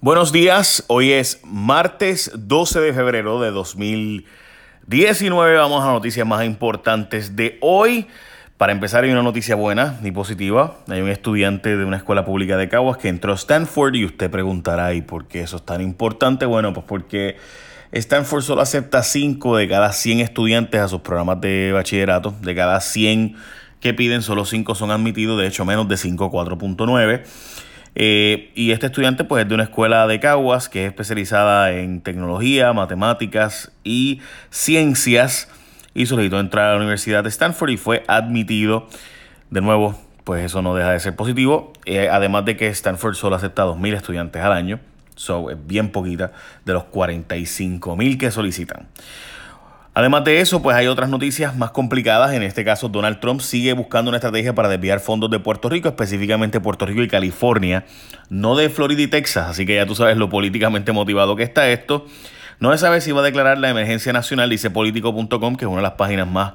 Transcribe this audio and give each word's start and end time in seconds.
Buenos 0.00 0.30
días, 0.30 0.84
hoy 0.86 1.10
es 1.10 1.40
martes 1.42 2.30
12 2.32 2.78
de 2.78 2.92
febrero 2.92 3.40
de 3.40 3.50
2019. 3.50 5.56
Vamos 5.56 5.82
a 5.82 5.88
noticias 5.88 6.24
más 6.24 6.44
importantes 6.44 7.34
de 7.34 7.58
hoy. 7.60 8.06
Para 8.58 8.70
empezar 8.70 9.02
hay 9.02 9.10
una 9.10 9.24
noticia 9.24 9.56
buena 9.56 9.98
y 10.04 10.12
positiva. 10.12 10.76
Hay 10.86 11.00
un 11.00 11.08
estudiante 11.08 11.76
de 11.76 11.84
una 11.84 11.96
escuela 11.96 12.24
pública 12.24 12.56
de 12.56 12.68
Caguas 12.68 12.98
que 12.98 13.08
entró 13.08 13.32
a 13.32 13.34
Stanford 13.34 13.96
y 13.96 14.04
usted 14.04 14.30
preguntará, 14.30 14.94
¿y 14.94 15.02
por 15.02 15.26
qué 15.26 15.40
eso 15.40 15.56
es 15.56 15.64
tan 15.64 15.80
importante? 15.80 16.46
Bueno, 16.46 16.72
pues 16.72 16.86
porque 16.86 17.36
Stanford 17.90 18.42
solo 18.42 18.62
acepta 18.62 19.02
5 19.02 19.56
de 19.56 19.66
cada 19.66 19.92
100 19.92 20.20
estudiantes 20.20 20.80
a 20.80 20.86
sus 20.86 21.00
programas 21.00 21.40
de 21.40 21.72
bachillerato. 21.72 22.36
De 22.40 22.54
cada 22.54 22.80
100 22.80 23.34
que 23.80 23.94
piden, 23.94 24.22
solo 24.22 24.44
5 24.44 24.76
son 24.76 24.92
admitidos, 24.92 25.40
de 25.40 25.48
hecho 25.48 25.64
menos 25.64 25.88
de 25.88 25.96
5, 25.96 26.30
4.9. 26.30 27.24
Eh, 28.00 28.52
y 28.54 28.70
este 28.70 28.86
estudiante 28.86 29.24
pues 29.24 29.42
es 29.42 29.48
de 29.48 29.56
una 29.56 29.64
escuela 29.64 30.06
de 30.06 30.20
Caguas 30.20 30.68
que 30.68 30.84
es 30.84 30.90
especializada 30.90 31.72
en 31.72 32.00
tecnología, 32.00 32.72
matemáticas 32.72 33.72
y 33.82 34.20
ciencias 34.50 35.48
y 35.94 36.06
solicitó 36.06 36.38
entrar 36.38 36.66
a 36.66 36.70
la 36.74 36.76
Universidad 36.76 37.24
de 37.24 37.28
Stanford 37.28 37.70
y 37.70 37.76
fue 37.76 38.04
admitido. 38.06 38.86
De 39.50 39.60
nuevo, 39.60 40.00
pues 40.22 40.44
eso 40.44 40.62
no 40.62 40.76
deja 40.76 40.92
de 40.92 41.00
ser 41.00 41.16
positivo. 41.16 41.72
Eh, 41.86 42.08
además 42.08 42.44
de 42.44 42.56
que 42.56 42.68
Stanford 42.68 43.14
solo 43.14 43.34
acepta 43.34 43.64
2.000 43.64 43.96
estudiantes 43.96 44.42
al 44.42 44.52
año. 44.52 44.78
So, 45.16 45.50
es 45.50 45.56
bien 45.66 45.90
poquita 45.90 46.30
de 46.64 46.74
los 46.74 46.84
45.000 46.84 48.16
que 48.16 48.30
solicitan. 48.30 48.86
Además 49.98 50.22
de 50.22 50.40
eso, 50.40 50.62
pues 50.62 50.76
hay 50.76 50.86
otras 50.86 51.08
noticias 51.08 51.56
más 51.56 51.72
complicadas. 51.72 52.32
En 52.32 52.44
este 52.44 52.64
caso, 52.64 52.88
Donald 52.88 53.18
Trump 53.18 53.40
sigue 53.40 53.72
buscando 53.72 54.10
una 54.10 54.18
estrategia 54.18 54.54
para 54.54 54.68
desviar 54.68 55.00
fondos 55.00 55.28
de 55.28 55.40
Puerto 55.40 55.68
Rico, 55.68 55.88
específicamente 55.88 56.60
Puerto 56.60 56.86
Rico 56.86 57.02
y 57.02 57.08
California, 57.08 57.84
no 58.30 58.54
de 58.54 58.70
Florida 58.70 59.02
y 59.02 59.08
Texas. 59.08 59.50
Así 59.50 59.66
que 59.66 59.74
ya 59.74 59.86
tú 59.86 59.96
sabes 59.96 60.16
lo 60.16 60.28
políticamente 60.28 60.92
motivado 60.92 61.34
que 61.34 61.42
está 61.42 61.68
esto. 61.68 62.06
No 62.60 62.70
se 62.70 62.78
sabe 62.78 63.00
si 63.00 63.10
va 63.10 63.22
a 63.22 63.24
declarar 63.24 63.58
la 63.58 63.70
emergencia 63.70 64.12
nacional, 64.12 64.48
dice 64.48 64.70
político.com, 64.70 65.56
que 65.56 65.64
es 65.64 65.68
una 65.68 65.78
de 65.78 65.82
las 65.82 65.94
páginas 65.94 66.28
más 66.28 66.52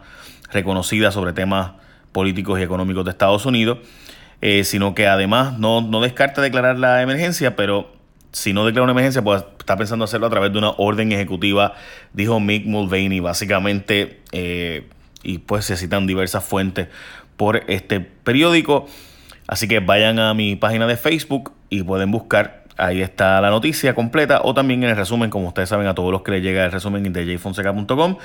reconocidas 0.54 1.14
sobre 1.14 1.34
temas 1.34 1.72
políticos 2.14 2.62
y 2.62 2.64
económicos 2.64 3.04
de 3.04 3.12
Estados 3.12 3.46
Unidos, 3.46 3.80
eh, 4.40 4.64
sino 4.64 4.96
que 4.96 5.08
además 5.08 5.60
no, 5.60 5.82
no 5.82 6.00
descarta 6.00 6.42
declarar 6.42 6.80
la 6.80 7.02
emergencia, 7.02 7.58
pero 7.58 7.92
si 8.34 8.52
no 8.52 8.66
declara 8.66 8.84
una 8.84 8.92
emergencia, 8.92 9.22
pues 9.22 9.44
está 9.60 9.78
pensando 9.78 10.06
hacerlo 10.06 10.28
a 10.28 10.30
través 10.30 10.52
de 10.52 10.58
una 10.58 10.72
orden 10.72 11.12
ejecutiva, 11.12 11.76
dijo 12.14 12.40
Mick 12.40 12.66
Mulvaney, 12.66 13.20
básicamente, 13.20 14.22
eh, 14.32 14.90
y 15.22 15.38
pues 15.38 15.66
se 15.66 15.78
citan 15.78 16.08
diversas 16.08 16.44
fuentes 16.44 16.88
por 17.38 17.64
este 17.68 18.02
periódico. 18.02 18.88
Así 19.48 19.68
que 19.68 19.80
vayan 19.80 20.20
a 20.20 20.34
mi 20.34 20.56
página 20.56 20.88
de 20.88 20.98
Facebook 20.98 21.54
y 21.70 21.84
pueden 21.84 22.10
buscar, 22.10 22.64
ahí 22.78 23.02
está 23.02 23.40
la 23.40 23.52
noticia 23.52 23.94
completa, 23.94 24.42
o 24.44 24.56
también 24.56 24.84
en 24.84 24.90
el 24.90 24.96
resumen, 24.96 25.30
como 25.30 25.50
ustedes 25.50 25.70
saben, 25.70 25.86
a 25.86 25.94
todos 25.94 26.12
los 26.12 26.24
que 26.24 26.32
les 26.32 26.42
llega 26.42 26.66
el 26.66 26.72
resumen 26.72 27.14
de 27.14 27.38
jfonseca.com, 27.38 28.18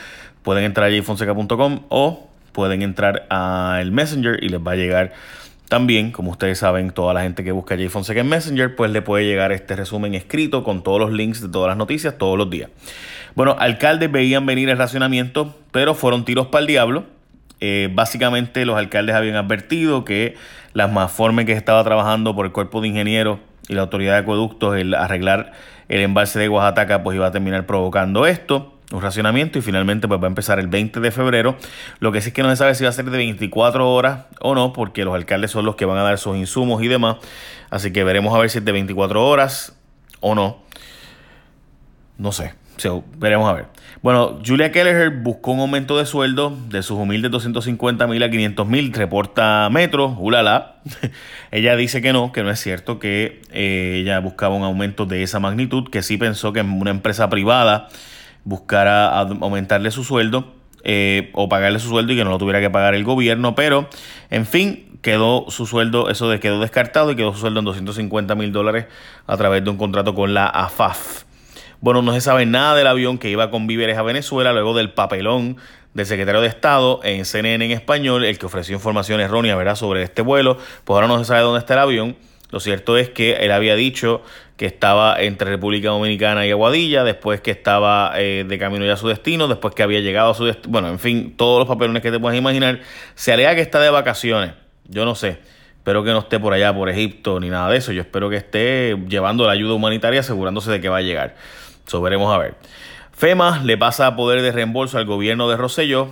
pueden 0.42 0.64
entrar 0.64 0.90
a 0.90 1.02
jfonseca.com 1.02 1.80
o 1.90 2.28
pueden 2.52 2.80
entrar 2.80 3.26
al 3.28 3.92
Messenger 3.92 4.42
y 4.42 4.48
les 4.48 4.60
va 4.60 4.72
a 4.72 4.76
llegar 4.76 5.12
también, 5.68 6.12
como 6.12 6.30
ustedes 6.30 6.58
saben, 6.58 6.90
toda 6.90 7.12
la 7.12 7.22
gente 7.22 7.44
que 7.44 7.52
busca 7.52 7.76
J 7.76 7.90
Fonseca 7.90 8.20
en 8.20 8.28
Messenger, 8.28 8.74
pues 8.74 8.90
le 8.90 9.02
puede 9.02 9.26
llegar 9.26 9.52
este 9.52 9.76
resumen 9.76 10.14
escrito 10.14 10.64
con 10.64 10.82
todos 10.82 10.98
los 10.98 11.12
links 11.12 11.42
de 11.42 11.48
todas 11.48 11.68
las 11.68 11.76
noticias 11.76 12.16
todos 12.16 12.38
los 12.38 12.48
días. 12.48 12.70
Bueno, 13.34 13.54
alcaldes 13.58 14.10
veían 14.10 14.46
venir 14.46 14.70
el 14.70 14.78
racionamiento, 14.78 15.54
pero 15.70 15.94
fueron 15.94 16.24
tiros 16.24 16.46
para 16.46 16.60
el 16.62 16.66
diablo. 16.66 17.04
Eh, 17.60 17.90
básicamente 17.92 18.64
los 18.64 18.78
alcaldes 18.78 19.14
habían 19.14 19.36
advertido 19.36 20.04
que 20.04 20.36
las 20.72 21.12
formas 21.12 21.44
que 21.44 21.52
estaba 21.52 21.84
trabajando 21.84 22.34
por 22.34 22.46
el 22.46 22.52
cuerpo 22.52 22.80
de 22.80 22.88
ingenieros 22.88 23.40
y 23.68 23.74
la 23.74 23.82
autoridad 23.82 24.14
de 24.14 24.18
acueductos, 24.20 24.76
el 24.76 24.94
arreglar 24.94 25.52
el 25.88 26.00
embalse 26.00 26.38
de 26.38 26.48
Oaxaca, 26.48 27.02
pues 27.02 27.16
iba 27.16 27.26
a 27.26 27.30
terminar 27.30 27.66
provocando 27.66 28.26
esto 28.26 28.77
un 28.90 29.02
racionamiento 29.02 29.58
y 29.58 29.62
finalmente 29.62 30.08
pues 30.08 30.20
va 30.20 30.24
a 30.24 30.28
empezar 30.28 30.58
el 30.58 30.68
20 30.68 31.00
de 31.00 31.10
febrero. 31.10 31.56
Lo 32.00 32.12
que 32.12 32.20
sí 32.20 32.28
es 32.28 32.34
que 32.34 32.42
no 32.42 32.50
se 32.50 32.56
sabe 32.56 32.74
si 32.74 32.84
va 32.84 32.90
a 32.90 32.92
ser 32.92 33.04
de 33.04 33.16
24 33.16 33.90
horas 33.90 34.26
o 34.40 34.54
no, 34.54 34.72
porque 34.72 35.04
los 35.04 35.14
alcaldes 35.14 35.50
son 35.50 35.64
los 35.64 35.76
que 35.76 35.84
van 35.84 35.98
a 35.98 36.02
dar 36.02 36.18
sus 36.18 36.36
insumos 36.36 36.82
y 36.82 36.88
demás. 36.88 37.16
Así 37.70 37.92
que 37.92 38.04
veremos 38.04 38.34
a 38.34 38.38
ver 38.38 38.50
si 38.50 38.58
es 38.58 38.64
de 38.64 38.72
24 38.72 39.26
horas 39.26 39.76
o 40.20 40.34
no. 40.34 40.62
No 42.16 42.32
sé, 42.32 42.54
veremos 43.16 43.48
a 43.48 43.52
ver. 43.52 43.66
Bueno, 44.02 44.40
Julia 44.44 44.70
Kelleher 44.70 45.10
buscó 45.10 45.52
un 45.52 45.60
aumento 45.60 45.98
de 45.98 46.06
sueldo 46.06 46.56
de 46.68 46.82
sus 46.82 46.98
humildes 46.98 47.30
250 47.30 48.06
mil 48.06 48.22
a 48.22 48.30
500 48.30 48.66
mil, 48.66 48.92
reporta 48.92 49.68
Metro, 49.70 50.16
ulala. 50.18 50.76
ella 51.50 51.76
dice 51.76 52.00
que 52.00 52.12
no, 52.12 52.32
que 52.32 52.42
no 52.42 52.50
es 52.50 52.60
cierto, 52.60 52.98
que 52.98 53.42
eh, 53.50 54.00
ella 54.00 54.20
buscaba 54.20 54.54
un 54.54 54.62
aumento 54.62 55.04
de 55.06 55.22
esa 55.22 55.40
magnitud, 55.40 55.88
que 55.90 56.02
sí 56.02 56.16
pensó 56.16 56.52
que 56.52 56.60
en 56.60 56.80
una 56.80 56.90
empresa 56.90 57.28
privada 57.28 57.88
buscara 58.44 59.18
aumentarle 59.18 59.90
su 59.90 60.04
sueldo 60.04 60.54
eh, 60.84 61.30
o 61.34 61.48
pagarle 61.48 61.78
su 61.78 61.88
sueldo 61.88 62.12
y 62.12 62.16
que 62.16 62.24
no 62.24 62.30
lo 62.30 62.38
tuviera 62.38 62.60
que 62.60 62.70
pagar 62.70 62.94
el 62.94 63.04
gobierno, 63.04 63.54
pero 63.54 63.88
en 64.30 64.46
fin, 64.46 64.98
quedó 65.02 65.46
su 65.48 65.66
sueldo, 65.66 66.10
eso 66.10 66.28
de 66.28 66.40
quedó 66.40 66.60
descartado 66.60 67.10
y 67.10 67.16
quedó 67.16 67.32
su 67.32 67.40
sueldo 67.40 67.60
en 67.60 67.66
250 67.66 68.34
mil 68.34 68.52
dólares 68.52 68.86
a 69.26 69.36
través 69.36 69.64
de 69.64 69.70
un 69.70 69.76
contrato 69.76 70.14
con 70.14 70.34
la 70.34 70.46
AFAF. 70.46 71.24
Bueno, 71.80 72.02
no 72.02 72.12
se 72.12 72.20
sabe 72.20 72.44
nada 72.46 72.74
del 72.74 72.88
avión 72.88 73.18
que 73.18 73.30
iba 73.30 73.50
con 73.50 73.66
víveres 73.66 73.96
a 73.98 74.02
Venezuela 74.02 74.52
luego 74.52 74.76
del 74.76 74.92
papelón 74.92 75.58
del 75.94 76.06
secretario 76.06 76.40
de 76.40 76.48
Estado 76.48 77.00
en 77.04 77.24
CNN 77.24 77.64
en 77.64 77.70
español, 77.70 78.24
el 78.24 78.38
que 78.38 78.46
ofreció 78.46 78.74
información 78.74 79.20
errónea 79.20 79.56
¿verdad? 79.56 79.76
sobre 79.76 80.02
este 80.02 80.22
vuelo. 80.22 80.58
Pues 80.84 80.94
ahora 80.94 81.06
no 81.06 81.18
se 81.18 81.24
sabe 81.24 81.40
dónde 81.40 81.60
está 81.60 81.74
el 81.74 81.80
avión. 81.80 82.16
Lo 82.50 82.60
cierto 82.60 82.96
es 82.96 83.10
que 83.10 83.32
él 83.36 83.52
había 83.52 83.74
dicho 83.74 84.22
que 84.56 84.66
estaba 84.66 85.20
entre 85.20 85.50
República 85.50 85.90
Dominicana 85.90 86.46
y 86.46 86.50
Aguadilla, 86.50 87.04
después 87.04 87.40
que 87.40 87.50
estaba 87.50 88.12
eh, 88.16 88.44
de 88.46 88.58
camino 88.58 88.84
ya 88.84 88.94
a 88.94 88.96
su 88.96 89.06
destino, 89.06 89.48
después 89.48 89.74
que 89.74 89.82
había 89.82 90.00
llegado 90.00 90.30
a 90.30 90.34
su 90.34 90.46
destino, 90.46 90.72
bueno, 90.72 90.88
en 90.88 90.98
fin, 90.98 91.34
todos 91.36 91.60
los 91.60 91.68
papelones 91.68 92.02
que 92.02 92.10
te 92.10 92.18
puedas 92.18 92.36
imaginar. 92.36 92.80
Se 93.14 93.32
alega 93.32 93.54
que 93.54 93.60
está 93.60 93.80
de 93.80 93.90
vacaciones, 93.90 94.52
yo 94.88 95.04
no 95.04 95.14
sé, 95.14 95.38
espero 95.76 96.02
que 96.02 96.10
no 96.10 96.20
esté 96.20 96.40
por 96.40 96.54
allá, 96.54 96.74
por 96.74 96.88
Egipto, 96.88 97.38
ni 97.38 97.50
nada 97.50 97.70
de 97.70 97.76
eso, 97.76 97.92
yo 97.92 98.00
espero 98.00 98.30
que 98.30 98.36
esté 98.36 98.96
llevando 99.08 99.46
la 99.46 99.52
ayuda 99.52 99.74
humanitaria 99.74 100.20
asegurándose 100.20 100.70
de 100.70 100.80
que 100.80 100.88
va 100.88 100.98
a 100.98 101.02
llegar. 101.02 101.36
Eso 101.86 102.00
veremos 102.02 102.34
a 102.34 102.38
ver. 102.38 102.54
FEMA 103.12 103.62
le 103.64 103.76
pasa 103.76 104.16
poder 104.16 104.42
de 104.42 104.52
reembolso 104.52 104.98
al 104.98 105.04
gobierno 105.04 105.48
de 105.48 105.56
Rosselló, 105.56 106.08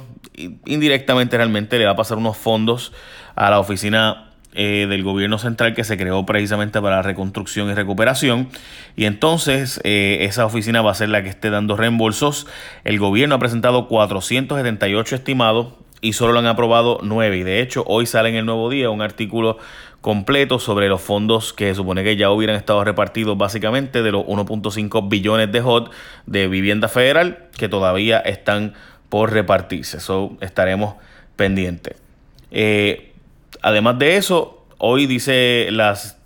indirectamente 0.66 1.36
realmente 1.36 1.78
le 1.78 1.86
va 1.86 1.92
a 1.92 1.96
pasar 1.96 2.18
unos 2.18 2.36
fondos 2.36 2.92
a 3.34 3.50
la 3.50 3.58
oficina 3.58 4.25
eh, 4.58 4.86
del 4.88 5.02
gobierno 5.02 5.38
central 5.38 5.74
que 5.74 5.84
se 5.84 5.98
creó 5.98 6.24
precisamente 6.24 6.80
para 6.80 6.96
la 6.96 7.02
reconstrucción 7.02 7.68
y 7.68 7.74
recuperación. 7.74 8.48
Y 8.96 9.04
entonces 9.04 9.80
eh, 9.84 10.18
esa 10.22 10.46
oficina 10.46 10.80
va 10.80 10.92
a 10.92 10.94
ser 10.94 11.10
la 11.10 11.22
que 11.22 11.28
esté 11.28 11.50
dando 11.50 11.76
reembolsos. 11.76 12.46
El 12.82 12.98
gobierno 12.98 13.34
ha 13.34 13.38
presentado 13.38 13.86
478 13.86 15.14
estimados 15.14 15.74
y 16.00 16.14
solo 16.14 16.32
lo 16.32 16.38
han 16.38 16.46
aprobado 16.46 17.00
9. 17.02 17.36
Y 17.36 17.42
de 17.42 17.60
hecho 17.60 17.84
hoy 17.86 18.06
sale 18.06 18.30
en 18.30 18.36
el 18.36 18.46
nuevo 18.46 18.70
día 18.70 18.88
un 18.88 19.02
artículo 19.02 19.58
completo 20.00 20.58
sobre 20.58 20.88
los 20.88 21.02
fondos 21.02 21.52
que 21.52 21.68
se 21.68 21.74
supone 21.74 22.02
que 22.02 22.16
ya 22.16 22.30
hubieran 22.30 22.56
estado 22.56 22.82
repartidos 22.82 23.36
básicamente 23.36 24.02
de 24.02 24.12
los 24.12 24.24
1.5 24.24 25.08
billones 25.08 25.52
de 25.52 25.60
HOT 25.60 25.92
de 26.24 26.48
vivienda 26.48 26.88
federal 26.88 27.48
que 27.58 27.68
todavía 27.68 28.20
están 28.20 28.72
por 29.08 29.32
repartirse. 29.32 29.98
Eso 29.98 30.36
estaremos 30.40 30.94
pendientes. 31.36 31.96
Eh, 32.50 33.12
Además 33.66 33.98
de 33.98 34.16
eso, 34.16 34.64
hoy 34.78 35.06
dice 35.06 35.66
las 35.72 36.18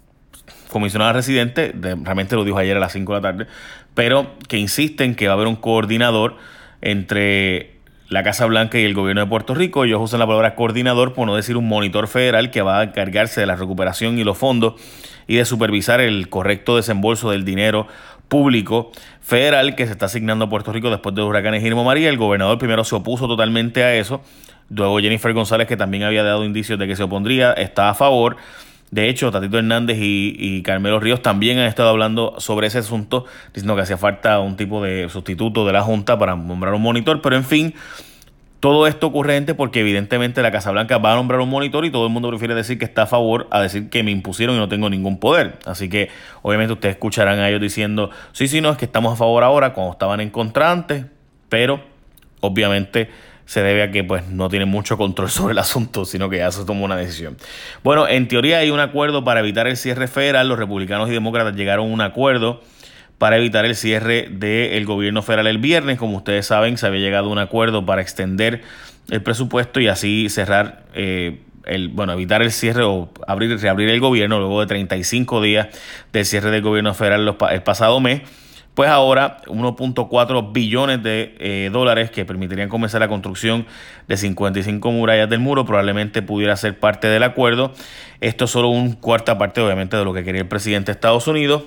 comisionadas 0.69 1.17
residentes, 1.17 1.73
realmente 1.81 2.37
lo 2.37 2.45
dijo 2.45 2.59
ayer 2.59 2.77
a 2.77 2.81
las 2.81 2.93
5 2.93 3.15
de 3.15 3.19
la 3.19 3.33
tarde, 3.33 3.47
pero 3.95 4.33
que 4.47 4.59
insisten 4.59 5.15
que 5.15 5.27
va 5.27 5.33
a 5.33 5.37
haber 5.37 5.47
un 5.47 5.56
coordinador 5.56 6.37
entre 6.83 7.77
la 8.11 8.23
Casa 8.23 8.45
Blanca 8.45 8.78
y 8.78 8.84
el 8.84 8.93
gobierno 8.93 9.23
de 9.23 9.27
Puerto 9.27 9.55
Rico. 9.55 9.87
Ellos 9.87 10.03
usan 10.03 10.21
la 10.21 10.27
palabra 10.27 10.55
coordinador, 10.55 11.15
por 11.15 11.27
no 11.27 11.34
decir 11.34 11.56
un 11.56 11.67
monitor 11.67 12.09
federal 12.09 12.51
que 12.51 12.61
va 12.61 12.81
a 12.81 12.83
encargarse 12.83 13.41
de 13.41 13.47
la 13.47 13.57
recuperación 13.57 14.19
y 14.19 14.25
los 14.25 14.37
fondos 14.37 14.75
y 15.27 15.37
de 15.37 15.47
supervisar 15.47 16.03
el 16.03 16.28
correcto 16.28 16.77
desembolso 16.77 17.31
del 17.31 17.47
dinero 17.47 17.87
público 18.28 18.93
federal 19.22 19.77
que 19.77 19.86
se 19.86 19.93
está 19.93 20.07
asignando 20.07 20.45
a 20.45 20.51
Puerto 20.51 20.75
Rico 20.75 20.91
después 20.91 21.15
de 21.15 21.22
los 21.22 21.31
huracanes 21.31 21.65
Irma 21.65 21.84
María. 21.84 22.10
El 22.10 22.19
gobernador 22.19 22.59
primero 22.59 22.84
se 22.84 22.97
opuso 22.97 23.27
totalmente 23.27 23.83
a 23.83 23.95
eso, 23.95 24.21
Luego 24.71 24.99
Jennifer 25.01 25.33
González, 25.33 25.67
que 25.67 25.77
también 25.77 26.05
había 26.05 26.22
dado 26.22 26.45
indicios 26.45 26.78
de 26.78 26.87
que 26.87 26.97
se 26.97 27.03
opondría, 27.03 27.53
está 27.53 27.91
a 27.91 27.95
favor. 27.95 28.37
De 28.91 29.09
hecho, 29.09 29.31
Tatito 29.31 29.59
Hernández 29.59 29.99
y, 30.01 30.63
Carmelo 30.63 30.99
Ríos 30.99 31.22
también 31.22 31.59
han 31.59 31.67
estado 31.67 31.91
hablando 31.91 32.34
sobre 32.39 32.67
ese 32.67 32.78
asunto, 32.78 33.25
diciendo 33.55 33.77
que 33.77 33.83
hacía 33.83 33.97
falta 33.97 34.41
un 34.41 34.57
tipo 34.57 34.83
de 34.83 35.09
sustituto 35.09 35.65
de 35.67 35.72
la 35.72 35.83
Junta 35.83 36.19
para 36.19 36.34
nombrar 36.34 36.75
un 36.75 36.83
monitor. 36.83 37.21
Pero 37.22 37.37
en 37.37 37.45
fin, 37.45 37.75
todo 38.59 38.89
esto 38.89 39.07
ocurre 39.07 39.34
gente 39.34 39.55
porque 39.55 39.81
evidentemente 39.81 40.43
la 40.43 40.51
Casa 40.51 40.72
Blanca 40.72 40.99
va 40.99 41.13
a 41.13 41.17
nombrar 41.17 41.41
un 41.41 41.49
monitor 41.49 41.84
y 41.84 41.91
todo 41.91 42.07
el 42.07 42.13
mundo 42.13 42.28
prefiere 42.28 42.55
decir 42.55 42.78
que 42.78 42.84
está 42.84 43.03
a 43.03 43.07
favor 43.07 43.47
a 43.51 43.63
decir 43.63 43.91
que 43.91 44.03
me 44.03 44.11
impusieron 44.11 44.57
y 44.57 44.59
no 44.59 44.69
tengo 44.69 44.91
ningún 44.91 45.19
poder. 45.19 45.59
Así 45.67 45.89
que 45.89 46.11
obviamente 46.43 46.72
ustedes 46.72 46.97
escucharán 46.97 47.39
a 47.39 47.49
ellos 47.49 47.61
diciendo, 47.61 48.11
sí, 48.33 48.49
sí, 48.49 48.61
no, 48.61 48.71
es 48.71 48.77
que 48.77 48.87
estamos 48.87 49.13
a 49.13 49.17
favor 49.17 49.45
ahora 49.45 49.72
cuando 49.72 49.93
estaban 49.93 50.21
en 50.21 50.31
contra 50.31 50.72
antes, 50.72 51.07
pero 51.49 51.81
obviamente 52.41 53.09
se 53.50 53.64
debe 53.64 53.82
a 53.82 53.91
que 53.91 54.04
pues 54.04 54.28
no 54.28 54.48
tiene 54.48 54.64
mucho 54.64 54.97
control 54.97 55.28
sobre 55.28 55.52
el 55.52 55.58
asunto, 55.58 56.04
sino 56.04 56.30
que 56.30 56.36
ya 56.36 56.52
se 56.52 56.64
tomó 56.64 56.84
una 56.84 56.94
decisión. 56.94 57.36
Bueno, 57.82 58.06
en 58.06 58.28
teoría 58.28 58.58
hay 58.58 58.70
un 58.70 58.78
acuerdo 58.78 59.24
para 59.24 59.41
evitar 59.41 59.66
el 59.66 59.76
cierre 59.76 60.06
federal. 60.06 60.48
Los 60.48 60.56
republicanos 60.56 61.08
y 61.08 61.12
demócratas 61.12 61.56
llegaron 61.56 61.91
a 61.91 61.92
un 61.92 62.00
acuerdo 62.00 62.62
para 63.18 63.38
evitar 63.38 63.64
el 63.64 63.74
cierre 63.74 64.28
del 64.30 64.86
gobierno 64.86 65.22
federal 65.22 65.48
el 65.48 65.58
viernes. 65.58 65.98
Como 65.98 66.18
ustedes 66.18 66.47
saben, 66.47 66.78
se 66.78 66.86
había 66.86 67.00
llegado 67.00 67.26
a 67.26 67.32
un 67.32 67.38
acuerdo 67.38 67.84
para 67.84 68.02
extender 68.02 68.62
el 69.10 69.20
presupuesto 69.20 69.80
y 69.80 69.88
así 69.88 70.28
cerrar, 70.28 70.84
eh, 70.94 71.41
el, 71.64 71.88
bueno, 71.88 72.12
evitar 72.12 72.42
el 72.42 72.52
cierre 72.52 72.84
o 72.84 73.10
abrir, 73.26 73.58
reabrir 73.58 73.88
el 73.88 73.98
gobierno 73.98 74.38
luego 74.38 74.60
de 74.60 74.68
35 74.68 75.42
días 75.42 75.66
del 76.12 76.24
cierre 76.24 76.52
del 76.52 76.62
gobierno 76.62 76.94
federal 76.94 77.36
el 77.50 77.62
pasado 77.64 77.98
mes 77.98 78.22
pues 78.75 78.89
ahora 78.89 79.43
1.4 79.47 80.53
billones 80.53 81.03
de 81.03 81.34
eh, 81.39 81.71
dólares 81.72 82.11
que 82.11 82.25
permitirían 82.25 82.69
comenzar 82.69 83.01
la 83.01 83.09
construcción 83.09 83.67
de 84.09 84.17
55 84.17 84.91
murallas 84.93 85.28
del 85.28 85.41
muro 85.41 85.65
probablemente 85.65 86.22
pudiera 86.22 86.57
ser 86.57 86.78
parte 86.78 87.09
del 87.09 87.22
acuerdo. 87.22 87.72
Esto 88.21 88.45
es 88.45 88.51
solo 88.51 88.69
un 88.69 88.93
cuarta 88.93 89.39
parte 89.39 89.61
obviamente 89.61 89.97
de 89.97 90.05
lo 90.05 90.15
que 90.15 90.25
quería 90.25 90.43
el 90.43 90.49
presidente 90.49 90.87
de 90.87 90.93
Estados 90.93 91.27
Unidos 91.27 91.65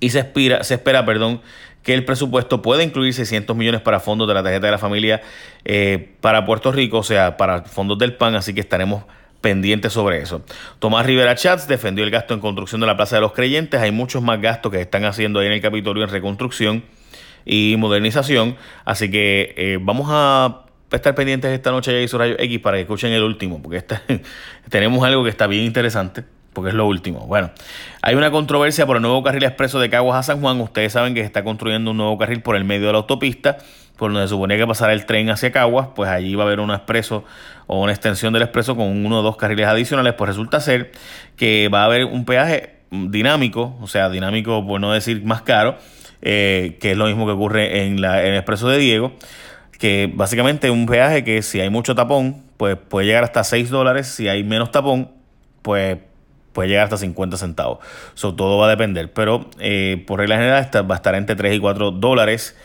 y 0.00 0.10
se, 0.10 0.20
espera, 0.20 0.62
se 0.64 0.74
espera 0.74 1.04
perdón, 1.06 1.40
que 1.82 1.94
el 1.94 2.04
presupuesto 2.04 2.62
pueda 2.62 2.82
incluir 2.82 3.14
600 3.14 3.56
millones 3.56 3.80
para 3.80 4.00
fondos 4.00 4.28
de 4.28 4.34
la 4.34 4.42
tarjeta 4.42 4.66
de 4.66 4.72
la 4.72 4.78
familia 4.78 5.22
eh, 5.64 6.14
para 6.20 6.44
Puerto 6.44 6.72
Rico, 6.72 6.98
o 6.98 7.02
sea, 7.02 7.36
para 7.36 7.62
fondos 7.62 7.96
del 7.98 8.14
PAN, 8.14 8.34
así 8.34 8.54
que 8.54 8.60
estaremos 8.60 9.04
pendiente 9.46 9.90
sobre 9.90 10.20
eso. 10.20 10.42
Tomás 10.80 11.06
Rivera 11.06 11.36
Chats 11.36 11.68
defendió 11.68 12.02
el 12.02 12.10
gasto 12.10 12.34
en 12.34 12.40
construcción 12.40 12.80
de 12.80 12.88
la 12.88 12.96
Plaza 12.96 13.14
de 13.14 13.22
los 13.22 13.30
Creyentes. 13.30 13.80
Hay 13.80 13.92
muchos 13.92 14.20
más 14.20 14.40
gastos 14.40 14.72
que 14.72 14.80
están 14.80 15.04
haciendo 15.04 15.38
ahí 15.38 15.46
en 15.46 15.52
el 15.52 15.60
Capitolio 15.60 16.02
en 16.02 16.10
reconstrucción 16.10 16.82
y 17.44 17.76
modernización. 17.78 18.56
Así 18.84 19.08
que 19.08 19.54
eh, 19.56 19.78
vamos 19.80 20.08
a 20.10 20.64
estar 20.90 21.14
pendientes 21.14 21.52
esta 21.52 21.70
noche 21.70 21.92
de 21.92 22.08
su 22.08 22.18
Rayo 22.18 22.34
X 22.40 22.58
para 22.58 22.78
que 22.78 22.80
escuchen 22.80 23.12
el 23.12 23.22
último, 23.22 23.62
porque 23.62 23.84
tenemos 24.68 25.04
algo 25.04 25.22
que 25.22 25.30
está 25.30 25.46
bien 25.46 25.62
interesante, 25.62 26.24
porque 26.52 26.70
es 26.70 26.74
lo 26.74 26.88
último. 26.88 27.28
Bueno, 27.28 27.52
hay 28.02 28.16
una 28.16 28.32
controversia 28.32 28.84
por 28.84 28.96
el 28.96 29.02
nuevo 29.02 29.22
carril 29.22 29.44
expreso 29.44 29.78
de 29.78 29.88
Caguas 29.88 30.18
a 30.18 30.22
San 30.24 30.40
Juan. 30.40 30.60
Ustedes 30.60 30.92
saben 30.92 31.14
que 31.14 31.20
se 31.20 31.26
está 31.26 31.44
construyendo 31.44 31.92
un 31.92 31.98
nuevo 31.98 32.18
carril 32.18 32.42
por 32.42 32.56
el 32.56 32.64
medio 32.64 32.88
de 32.88 32.94
la 32.94 32.98
autopista 32.98 33.58
por 33.96 34.12
donde 34.12 34.26
se 34.26 34.30
suponía 34.30 34.56
que 34.56 34.66
pasara 34.66 34.92
el 34.92 35.06
tren 35.06 35.30
hacia 35.30 35.52
Caguas, 35.52 35.88
pues 35.94 36.10
allí 36.10 36.34
va 36.34 36.44
a 36.44 36.46
haber 36.46 36.60
un 36.60 36.70
expreso 36.70 37.24
o 37.66 37.82
una 37.82 37.92
extensión 37.92 38.32
del 38.32 38.42
expreso 38.42 38.76
con 38.76 39.04
uno 39.04 39.20
o 39.20 39.22
dos 39.22 39.36
carriles 39.36 39.66
adicionales, 39.66 40.14
pues 40.14 40.28
resulta 40.28 40.60
ser 40.60 40.92
que 41.36 41.68
va 41.68 41.82
a 41.82 41.84
haber 41.86 42.04
un 42.04 42.24
peaje 42.24 42.76
dinámico, 42.90 43.76
o 43.80 43.86
sea, 43.88 44.08
dinámico 44.10 44.66
por 44.66 44.80
no 44.80 44.92
decir 44.92 45.24
más 45.24 45.42
caro, 45.42 45.76
eh, 46.22 46.76
que 46.80 46.92
es 46.92 46.96
lo 46.96 47.06
mismo 47.06 47.26
que 47.26 47.32
ocurre 47.32 47.84
en, 47.84 48.00
la, 48.00 48.22
el 48.22 48.34
expreso 48.34 48.68
de 48.68 48.78
Diego, 48.78 49.12
que 49.78 50.10
básicamente 50.12 50.70
un 50.70 50.86
peaje 50.86 51.24
que 51.24 51.42
si 51.42 51.60
hay 51.60 51.70
mucho 51.70 51.94
tapón, 51.94 52.42
pues 52.56 52.76
puede 52.76 53.06
llegar 53.06 53.24
hasta 53.24 53.44
6 53.44 53.70
dólares, 53.70 54.06
si 54.06 54.28
hay 54.28 54.44
menos 54.44 54.70
tapón, 54.70 55.10
pues 55.62 55.98
puede 56.52 56.68
llegar 56.68 56.84
hasta 56.84 56.96
50 56.96 57.36
centavos. 57.36 57.78
Eso 58.14 58.34
todo 58.34 58.58
va 58.58 58.66
a 58.66 58.70
depender, 58.70 59.12
pero 59.12 59.50
eh, 59.58 60.02
por 60.06 60.20
regla 60.20 60.36
general 60.36 60.70
va 60.90 60.94
a 60.94 60.96
estar 60.96 61.14
entre 61.14 61.36
3 61.36 61.56
y 61.56 61.58
4 61.60 61.90
dólares 61.90 62.56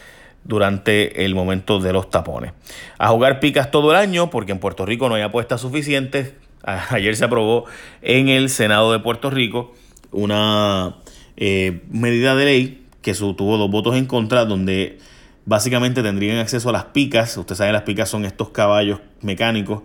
durante 0.44 1.26
el 1.26 1.36
momento 1.36 1.80
de 1.80 1.94
los 1.94 2.10
tapones. 2.10 2.54
A 2.98 3.10
jugar 3.10 3.40
picas 3.40 3.72
todo 3.72 3.92
el 3.92 3.98
año 3.98 4.30
porque 4.30 4.52
en 4.52 4.60
Puerto 4.60 4.86
Rico 4.86 5.10
no 5.10 5.16
hay 5.16 5.22
apuestas 5.22 5.62
suficientes. 5.62 6.34
Ayer 6.64 7.16
se 7.16 7.26
aprobó 7.26 7.66
en 8.02 8.30
el 8.30 8.50
Senado 8.50 8.92
de 8.92 9.00
Puerto 9.00 9.30
Rico 9.30 9.74
una 10.12 10.96
eh, 11.38 11.82
medida 11.90 12.36
de 12.36 12.46
ley 12.46 12.86
que 13.02 13.14
tuvo 13.14 13.58
dos 13.58 13.72
votos 13.72 13.96
en 13.96 14.06
contra 14.06 14.46
donde 14.46 15.00
básicamente 15.46 16.04
tendrían 16.04 16.38
acceso 16.38 16.70
a 16.70 16.72
las 16.72 16.86
picas. 16.86 17.36
Usted 17.38 17.56
sabe, 17.56 17.72
las 17.72 17.84
picas 17.84 18.10
son 18.10 18.26
estos 18.26 18.50
caballos 18.50 19.00
mecánicos, 19.22 19.82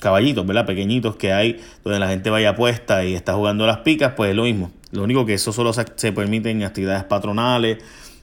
caballitos, 0.00 0.46
¿verdad? 0.46 0.66
Pequeñitos 0.66 1.16
que 1.16 1.32
hay 1.32 1.60
donde 1.82 1.98
la 1.98 2.08
gente 2.08 2.30
vaya 2.30 2.50
apuesta 2.50 3.04
y 3.04 3.14
está 3.14 3.34
jugando 3.34 3.66
las 3.66 3.78
picas, 3.78 4.12
pues 4.16 4.30
es 4.30 4.36
lo 4.36 4.44
mismo. 4.44 4.70
Lo 4.90 5.02
único 5.02 5.24
que 5.26 5.34
eso 5.34 5.52
solo 5.52 5.72
se 5.72 6.12
permite 6.12 6.50
en 6.50 6.62
actividades 6.62 7.04
patronales 7.04 7.78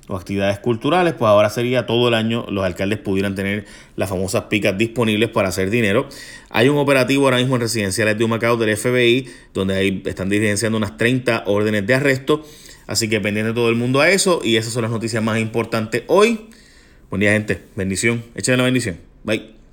o 0.07 0.15
actividades 0.15 0.59
culturales, 0.59 1.13
pues 1.13 1.29
ahora 1.29 1.49
sería 1.49 1.85
todo 1.85 2.07
el 2.07 2.13
año 2.13 2.45
los 2.49 2.63
alcaldes 2.63 2.99
pudieran 2.99 3.35
tener 3.35 3.65
las 3.95 4.09
famosas 4.09 4.43
picas 4.43 4.77
disponibles 4.77 5.29
para 5.29 5.49
hacer 5.49 5.69
dinero. 5.69 6.07
Hay 6.49 6.69
un 6.69 6.77
operativo 6.77 7.25
ahora 7.25 7.37
mismo 7.37 7.55
en 7.55 7.61
residenciales 7.61 8.17
de 8.17 8.23
Humacao 8.23 8.57
del 8.57 8.75
FBI, 8.77 9.27
donde 9.53 9.75
ahí 9.75 10.03
están 10.05 10.29
diligenciando 10.29 10.77
unas 10.77 10.97
30 10.97 11.43
órdenes 11.47 11.87
de 11.87 11.95
arresto. 11.95 12.43
Así 12.87 13.09
que 13.09 13.19
pendiente 13.19 13.53
todo 13.53 13.69
el 13.69 13.75
mundo 13.75 14.01
a 14.01 14.09
eso. 14.09 14.41
Y 14.43 14.57
esas 14.57 14.73
son 14.73 14.83
las 14.83 14.91
noticias 14.91 15.23
más 15.23 15.39
importantes 15.39 16.03
hoy. 16.07 16.49
Buen 17.09 17.19
día, 17.19 17.31
gente. 17.31 17.63
Bendición. 17.75 18.23
Échenle 18.35 18.57
la 18.57 18.63
bendición. 18.63 18.97
Bye. 19.23 19.64